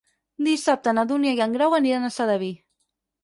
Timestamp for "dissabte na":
0.45-1.03